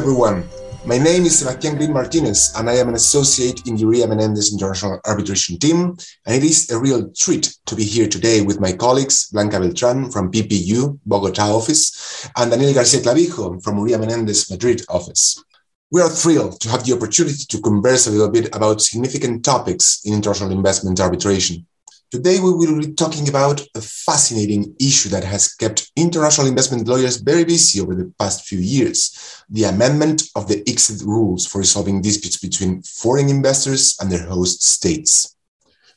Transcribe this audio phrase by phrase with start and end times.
[0.00, 0.48] everyone.
[0.86, 4.50] My name is Sebastian Green Martinez, and I am an associate in the Uría Menéndez
[4.50, 5.94] International Arbitration Team.
[6.24, 10.10] And it is a real treat to be here today with my colleagues, Blanca Beltran
[10.10, 15.44] from PPU, Bogota office, and Daniel Garcia Clavijo from Uría Menéndez Madrid office.
[15.90, 20.00] We are thrilled to have the opportunity to converse a little bit about significant topics
[20.06, 21.66] in international investment arbitration.
[22.10, 27.18] Today, we will be talking about a fascinating issue that has kept international investment lawyers
[27.18, 32.02] very busy over the past few years the amendment of the ICSID rules for resolving
[32.02, 35.36] disputes between foreign investors and their host states.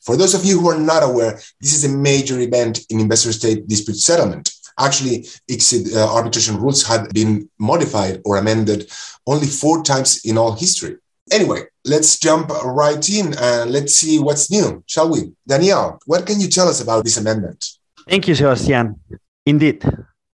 [0.02, 3.32] For those of you who are not aware, this is a major event in investor
[3.32, 4.52] state dispute settlement.
[4.78, 8.88] Actually, ICSID uh, arbitration rules have been modified or amended
[9.26, 10.96] only four times in all history.
[11.32, 15.32] Anyway, let's jump right in and let's see what's new, shall we?
[15.46, 17.64] Daniel, what can you tell us about this amendment?
[18.08, 19.00] Thank you, Sebastian.
[19.46, 19.84] Indeed,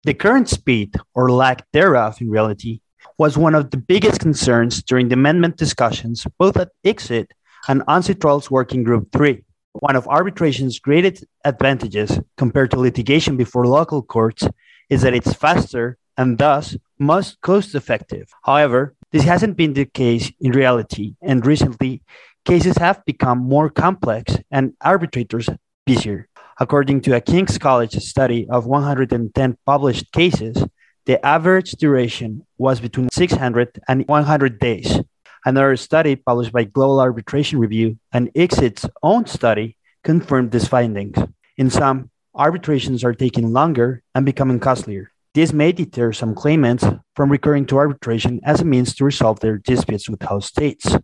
[0.04, 2.82] the current speed or lack thereof in reality
[3.18, 7.28] was one of the biggest concerns during the amendment discussions, both at ICSID
[7.68, 9.44] and UNCITRAL's Working Group 3.
[9.74, 14.48] One of arbitration's greatest advantages compared to litigation before local courts
[14.90, 18.30] is that it's faster and thus most cost effective.
[18.44, 22.02] However, this hasn't been the case in reality, and recently,
[22.46, 25.50] cases have become more complex and arbitrators
[25.86, 26.28] busier.
[26.60, 30.64] According to a King's College study of 110 published cases,
[31.06, 35.00] the average duration was between 600 and 100 days.
[35.46, 41.18] Another study published by Global Arbitration Review and ICSID's own study confirmed these findings.
[41.58, 45.12] In some, arbitrations are taking longer and becoming costlier.
[45.36, 49.58] This may deter some claimants from recurring to arbitration as a means to resolve their
[49.58, 50.96] disputes with host states.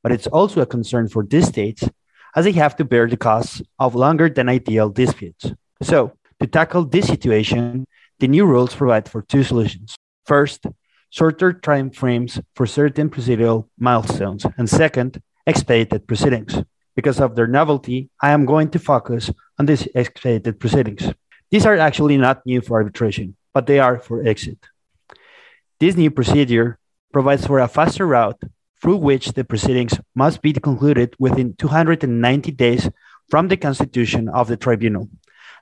[0.00, 1.82] But it's also a concern for these states
[2.36, 5.50] as they have to bear the costs of longer than ideal disputes.
[5.82, 7.84] So, to tackle this situation,
[8.20, 9.96] the new rules provide for two solutions.
[10.24, 10.66] First,
[11.10, 16.62] shorter time frames for certain procedural milestones, and second, expedited proceedings.
[16.94, 21.12] Because of their novelty, I am going to focus on these expedited proceedings.
[21.50, 24.58] These are actually not new for arbitration but they are for ICSID.
[25.80, 26.78] This new procedure
[27.12, 28.42] provides for a faster route
[28.82, 32.90] through which the proceedings must be concluded within 290 days
[33.30, 35.08] from the constitution of the tribunal,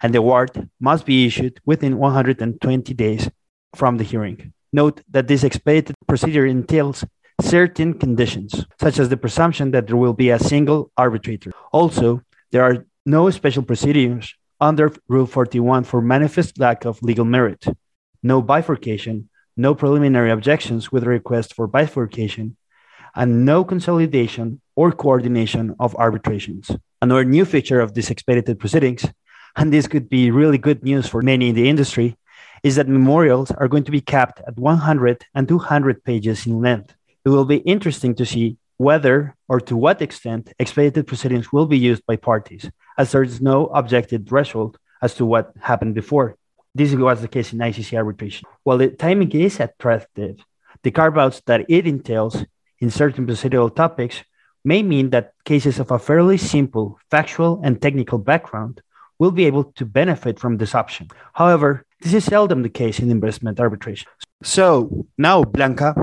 [0.03, 3.31] and the award must be issued within 120 days
[3.77, 4.53] from the hearing.
[4.73, 7.05] Note that this expedited procedure entails
[7.41, 11.53] certain conditions, such as the presumption that there will be a single arbitrator.
[11.73, 17.67] Also, there are no special procedures under Rule 41 for manifest lack of legal merit
[18.23, 22.57] no bifurcation, no preliminary objections with request for bifurcation,
[23.15, 26.71] and no consolidation or coordination of arbitrations.
[27.01, 29.05] Another new feature of these expedited proceedings,
[29.57, 32.17] and this could be really good news for many in the industry,
[32.63, 36.95] is that memorials are going to be capped at 100 and 200 pages in length.
[37.25, 41.79] It will be interesting to see whether or to what extent expedited proceedings will be
[41.79, 46.37] used by parties, as there is no objective threshold as to what happened before.
[46.75, 48.49] This was the case in ICC arbitration.
[48.63, 50.39] While the timing is attractive,
[50.83, 52.45] the carve outs that it entails
[52.79, 54.25] in certain procedural topics
[54.65, 58.81] may mean that cases of a fairly simple factual and technical background
[59.19, 61.09] will be able to benefit from this option.
[61.35, 64.09] However, this is seldom the case in investment arbitration.
[64.43, 65.95] So, now, Blanca,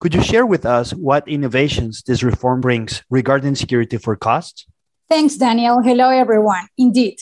[0.00, 4.66] could you share with us what innovations this reform brings regarding security for costs?
[5.08, 5.80] Thanks, Daniel.
[5.80, 6.68] Hello, everyone.
[6.76, 7.18] Indeed,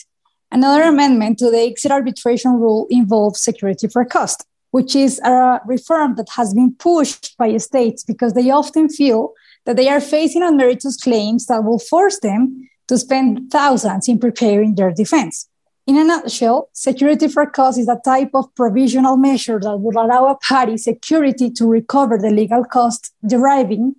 [0.51, 6.15] Another amendment to the ICSID arbitration rule involves security for cost, which is a reform
[6.15, 9.33] that has been pushed by states because they often feel
[9.65, 14.75] that they are facing unmeritorious claims that will force them to spend thousands in preparing
[14.75, 15.49] their defense.
[15.85, 20.27] In a nutshell, security for cost is a type of provisional measure that would allow
[20.27, 23.95] a party security to recover the legal costs deriving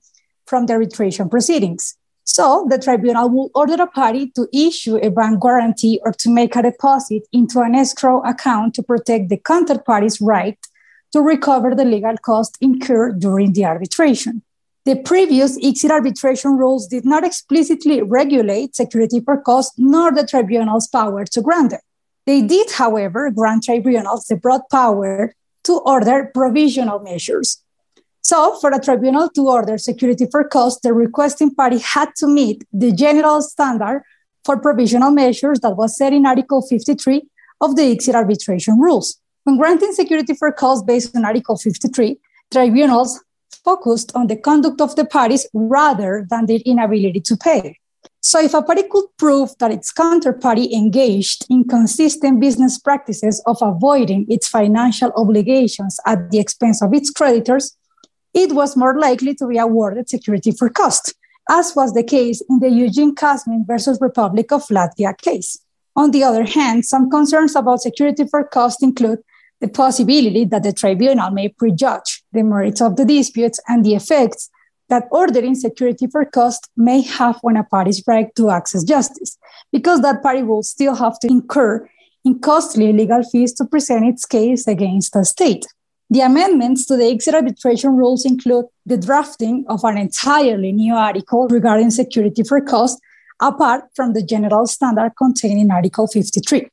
[0.47, 1.98] from the arbitration proceedings.
[2.29, 6.55] So the tribunal will order a party to issue a bank guarantee or to make
[6.57, 10.59] a deposit into an escrow account to protect the counterparty's right
[11.13, 14.43] to recover the legal cost incurred during the arbitration.
[14.85, 20.87] The previous ICSID arbitration rules did not explicitly regulate security for cost nor the tribunal's
[20.87, 21.81] power to grant it.
[22.27, 25.35] They did, however, grant tribunals the broad power
[25.65, 27.63] to order provisional measures
[28.29, 32.63] so, for a tribunal to order security for cost, the requesting party had to meet
[32.71, 34.03] the general standard
[34.45, 37.23] for provisional measures that was set in Article 53
[37.63, 39.19] of the ICSID arbitration rules.
[39.45, 42.19] When granting security for cost based on Article 53,
[42.53, 43.19] tribunals
[43.65, 47.79] focused on the conduct of the parties rather than their inability to pay.
[48.21, 53.57] So, if a party could prove that its counterparty engaged in consistent business practices of
[53.63, 57.75] avoiding its financial obligations at the expense of its creditors,
[58.35, 61.15] it was more likely to be awarded security for cost,
[61.51, 65.59] as was the case in the Eugene Kazmin versus Republic of Latvia case.
[65.97, 69.19] On the other hand, some concerns about security for cost include
[69.61, 74.51] the possibility that the tribunal may prejudge the merits of the disputes and the effects
[74.89, 79.37] that ordering security for cost may have when a party's right to access justice,
[79.73, 81.89] because that party will still have to incur
[82.25, 85.67] in costly legal fees to present its case against the state.
[86.11, 91.47] The amendments to the ICSID arbitration rules include the drafting of an entirely new article
[91.49, 92.99] regarding security for cost,
[93.43, 96.67] apart from the general standard contained in Article 53.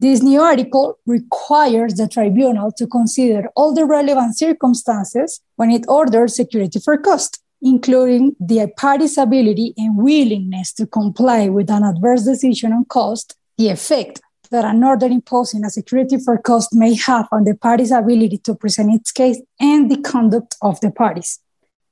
[0.00, 6.36] This new article requires the tribunal to consider all the relevant circumstances when it orders
[6.36, 12.72] security for cost, including the party's ability and willingness to comply with an adverse decision
[12.72, 17.44] on cost, the effect that an order imposing a security for cost may have on
[17.44, 21.40] the party's ability to present its case, and the conduct of the parties.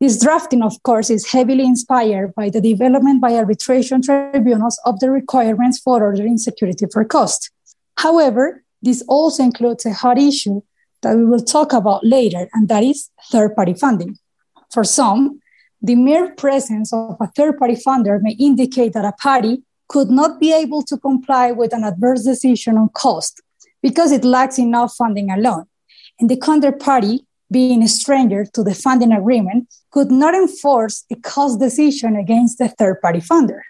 [0.00, 5.10] This drafting, of course, is heavily inspired by the development by arbitration tribunals of the
[5.10, 7.50] requirements for ordering security for cost.
[7.96, 10.60] However, this also includes a hot issue
[11.02, 14.18] that we will talk about later, and that is third party funding.
[14.70, 15.40] For some,
[15.80, 20.40] the mere presence of a third party funder may indicate that a party could not
[20.40, 23.40] be able to comply with an adverse decision on cost
[23.82, 25.66] because it lacks enough funding alone.
[26.18, 31.60] And the counterparty, being a stranger to the funding agreement, could not enforce a cost
[31.60, 33.60] decision against the third party funder.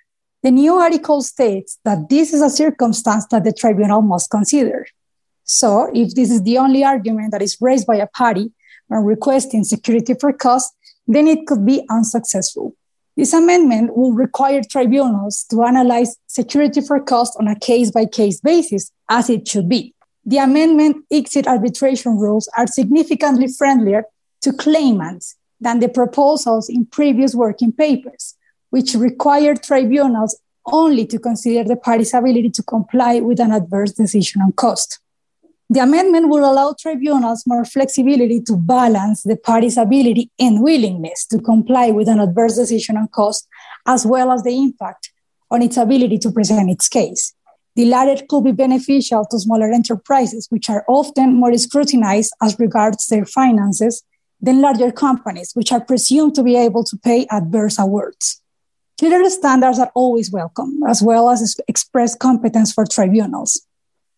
[0.43, 4.87] The new article states that this is a circumstance that the tribunal must consider.
[5.45, 8.53] So, if this is the only argument that is raised by a party
[8.89, 10.73] when requesting security for cost,
[11.07, 12.75] then it could be unsuccessful.
[13.17, 18.41] This amendment will require tribunals to analyze security for cost on a case by case
[18.41, 19.95] basis, as it should be.
[20.27, 24.05] The amendment ICSID arbitration rules are significantly friendlier
[24.43, 28.35] to claimants than the proposals in previous working papers,
[28.71, 34.43] which required tribunals only to consider the party's ability to comply with an adverse decision
[34.43, 34.99] on cost.
[35.69, 41.41] The amendment will allow tribunals more flexibility to balance the party's ability and willingness to
[41.41, 43.49] comply with an adverse decision on cost,
[43.85, 45.11] as well as the impact
[45.51, 47.35] on its ability to present its case.
[47.75, 53.09] The latter could be beneficial to smaller enterprises, which are often more scrutinized as regards
[53.09, 54.05] their finances
[54.41, 58.41] than larger companies, which are presumed to be able to pay adverse awards.
[58.99, 63.67] Clearer standards are always welcome, as well as express competence for tribunals.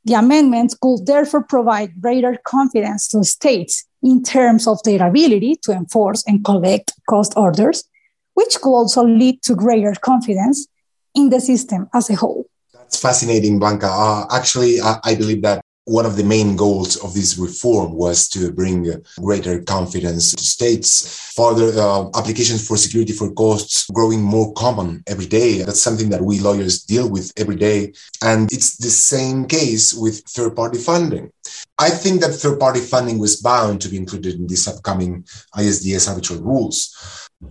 [0.09, 5.73] The amendments could therefore provide greater confidence to states in terms of their ability to
[5.73, 7.85] enforce and collect cost orders,
[8.33, 10.67] which could also lead to greater confidence
[11.15, 12.47] in the system as a whole.
[12.73, 13.89] That's fascinating, Blanca.
[13.91, 18.29] Uh, actually, I, I believe that one of the main goals of this reform was
[18.29, 18.87] to bring
[19.19, 21.33] greater confidence to states.
[21.35, 25.63] Further uh, applications for security for costs growing more common every day.
[25.63, 27.95] That's something that we lawyers deal with every day.
[28.23, 31.33] And it's the same case with third party funding.
[31.79, 35.25] I think that third party funding was bound to be included in this upcoming
[35.57, 36.95] ISDS arbitral rules.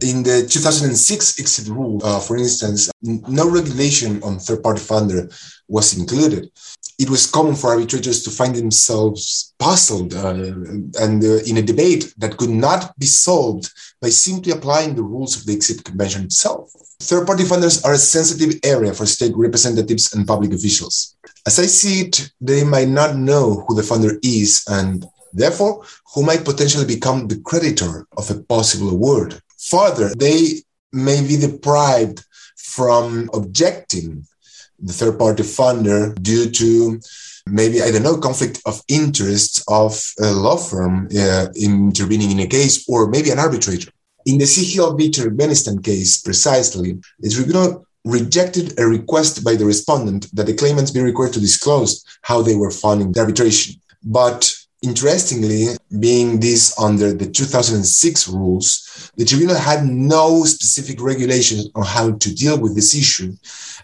[0.01, 5.31] In the 2006 ICSID rule, uh, for instance, no regulation on third party funder
[5.69, 6.51] was included
[6.99, 12.13] it was common for arbitrators to find themselves puzzled uh, and uh, in a debate
[12.17, 16.71] that could not be solved by simply applying the rules of the ICSID Convention itself.
[16.99, 21.15] Third party funders are a sensitive area for state representatives and public officials.
[21.45, 25.83] As I see it, they might not know who the funder is and therefore
[26.13, 29.39] who might potentially become the creditor of a possible award.
[29.69, 34.25] Further, they may be deprived from objecting
[34.79, 36.99] the third party funder due to
[37.45, 42.47] maybe I don't know conflict of interest of a law firm uh, intervening in a
[42.47, 43.91] case or maybe an arbitrator.
[44.25, 44.45] In the
[44.97, 45.09] v.
[45.09, 51.01] Turkmenistan case, precisely, the tribunal rejected a request by the respondent that the claimants be
[51.01, 53.75] required to disclose how they were funding the arbitration.
[54.03, 54.53] But
[54.83, 55.69] Interestingly,
[55.99, 62.35] being this under the 2006 rules, the tribunal had no specific regulations on how to
[62.35, 63.33] deal with this issue,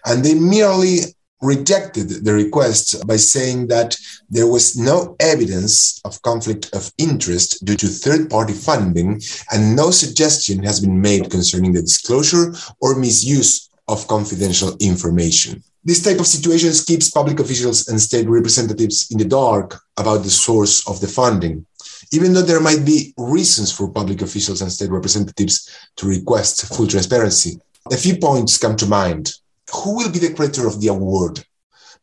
[0.06, 1.00] and they merely
[1.42, 3.96] rejected the request by saying that
[4.30, 9.20] there was no evidence of conflict of interest due to third party funding,
[9.50, 15.62] and no suggestion has been made concerning the disclosure or misuse of confidential information.
[15.86, 20.30] This type of situations keeps public officials and state representatives in the dark about the
[20.30, 21.66] source of the funding,
[22.10, 26.86] even though there might be reasons for public officials and state representatives to request full
[26.86, 27.60] transparency.
[27.92, 29.34] A few points come to mind.
[29.74, 31.44] Who will be the creator of the award?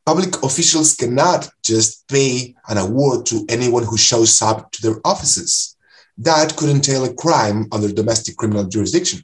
[0.06, 5.76] Public officials cannot just pay an award to anyone who shows up to their offices.
[6.18, 9.24] that could entail a crime under domestic criminal jurisdiction.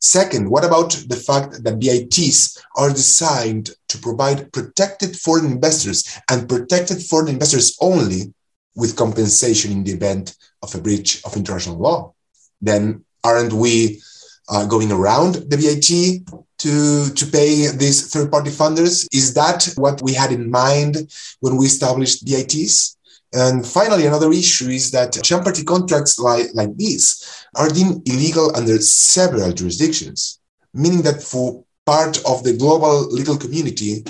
[0.00, 6.48] Second, what about the fact that BITs are designed to provide protected foreign investors and
[6.48, 8.32] protected foreign investors only
[8.74, 12.12] with compensation in the event of a breach of international law?
[12.60, 14.02] Then aren't we
[14.48, 19.08] uh, going around the BIT to, to pay these third party funders?
[19.12, 21.10] Is that what we had in mind
[21.40, 22.95] when we established BITs?
[23.36, 28.78] And finally, another issue is that champerty contracts like, like these are deemed illegal under
[28.78, 30.40] several jurisdictions,
[30.72, 34.02] meaning that for part of the global legal community,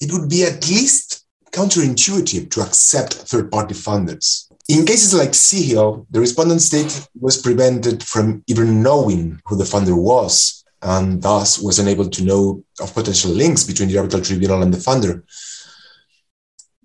[0.00, 4.50] it would be at least counterintuitive to accept third party funders.
[4.66, 9.94] In cases like Sigil, the respondent state was prevented from even knowing who the funder
[9.94, 14.72] was, and thus was unable to know of potential links between the arbitral tribunal and
[14.72, 15.22] the funder.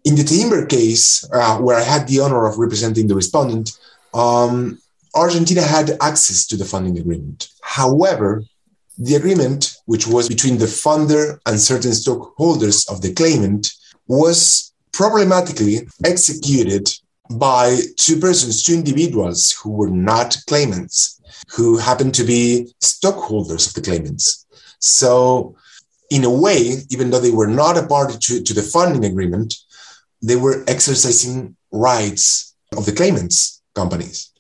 [0.06, 3.72] In the Teinver case, uh, where I had the honor of representing the respondent,
[4.14, 4.80] um,
[5.16, 7.50] Argentina had access to the funding agreement.
[7.64, 8.44] However,
[9.00, 13.74] the agreement, which was between the funder and certain stockholders of the claimant,
[14.08, 16.88] was problematically executed
[17.32, 21.20] by two persons, two individuals who were not claimants,
[21.50, 24.46] who happened to be stockholders of the claimants.
[24.80, 25.56] So,
[26.12, 29.56] in a way, even though they were not a party to, to the funding agreement,
[30.26, 34.32] they were exercising rights of the claimants' companies.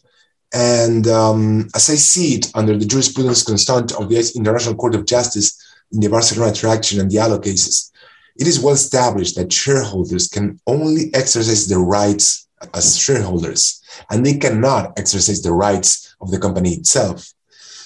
[0.54, 5.06] And um, as I see it under the jurisprudence constant of the International Court of
[5.06, 5.62] Justice
[5.92, 7.92] in the Barcelona Traction and Diallo cases,
[8.38, 14.38] it is well established that shareholders can only exercise their rights as shareholders, and they
[14.38, 17.32] cannot exercise the rights of the company itself.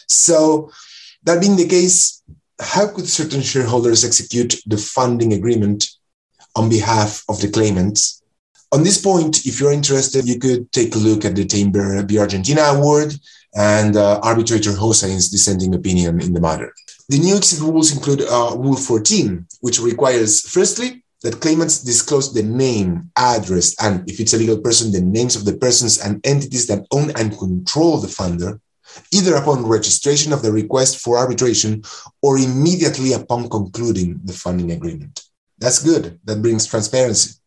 [0.08, 0.72] So,
[1.24, 2.24] that being the case,
[2.60, 5.90] how could certain shareholders execute the funding agreement
[6.56, 8.22] on behalf of the claimants?
[8.72, 12.20] On this point, if you're interested, you could take a look at the Teinver v
[12.20, 13.16] Argentina Award
[13.56, 16.72] and uh, arbitrator Hossain's dissenting opinion in the matter.
[17.10, 22.44] The new ICSID rules include uh, Rule 14, which requires, firstly, that claimants disclose the
[22.44, 26.68] name, address, and if it's a legal person, the names of the persons and entities
[26.68, 28.60] that own and control the funder,
[29.12, 31.82] either upon registration of the request for arbitration
[32.22, 35.29] or immediately upon concluding the funding agreement.
[35.60, 36.20] That's good.
[36.26, 37.40] That brings transparency.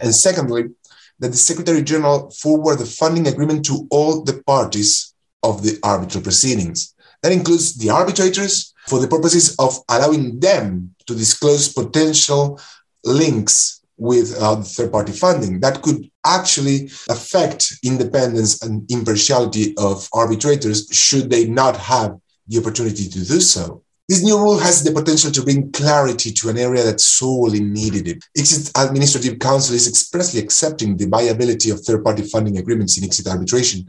[0.00, 0.70] And secondly,
[1.18, 6.22] that the Secretary General forward the funding agreement to all the parties of the arbitral
[6.22, 6.94] proceedings.
[7.22, 12.58] That includes the arbitrators for the purposes of allowing them to disclose potential
[13.04, 20.88] links with uh, third party funding that could actually affect independence and impartiality of arbitrators
[20.90, 23.82] should they not have the opportunity to do so.
[24.10, 28.08] This new rule has the potential to bring clarity to an area that sorely needed
[28.08, 28.24] it.
[28.36, 33.30] ICSID Administrative Council is expressly accepting the viability of third party funding agreements in ICSID
[33.30, 33.88] arbitration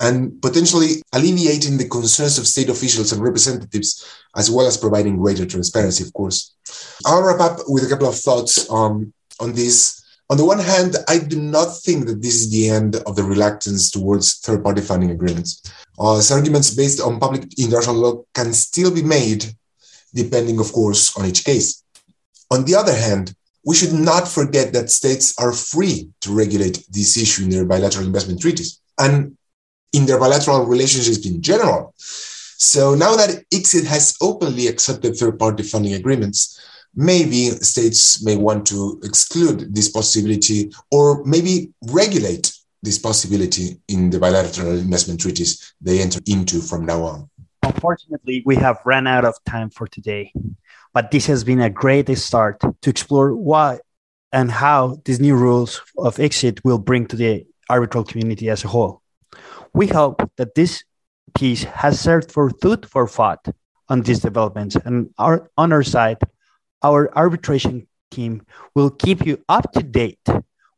[0.00, 4.04] and potentially alleviating the concerns of state officials and representatives,
[4.36, 6.56] as well as providing greater transparency, of course.
[7.06, 10.02] I'll wrap up with a couple of thoughts um, on this.
[10.28, 13.22] On the one hand, I do not think that this is the end of the
[13.22, 15.62] reluctance towards third party funding agreements.
[16.02, 19.44] Uh, arguments based on public international law can still be made,
[20.12, 21.84] depending, of course, on each case.
[22.50, 27.16] On the other hand, we should not forget that states are free to regulate this
[27.16, 28.80] issue in their bilateral investment treaties.
[28.98, 29.36] And
[29.92, 31.94] in their bilateral relationships in general.
[31.96, 36.58] So now that ICSID has openly accepted third party funding agreements,
[36.94, 44.18] maybe states may want to exclude this possibility or maybe regulate this possibility in the
[44.18, 47.30] bilateral investment treaties they enter into from now on.
[47.62, 50.32] Unfortunately, we have run out of time for today,
[50.92, 53.78] but this has been a great start to explore why
[54.32, 58.68] and how these new rules of ICSID will bring to the arbitral community as a
[58.68, 59.02] whole.
[59.72, 60.82] We hope that this
[61.34, 63.46] piece has served for food for thought
[63.88, 64.76] on these developments.
[64.76, 66.18] And our, on our side,
[66.82, 70.18] our arbitration team will keep you up to date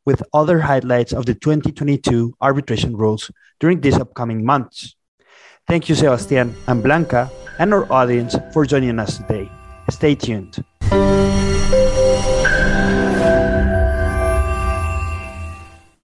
[0.05, 4.95] with other highlights of the 2022 arbitration rules during these upcoming months.
[5.67, 9.49] Thank you, Sebastian and Blanca, and our audience for joining us today.
[9.89, 10.63] Stay tuned.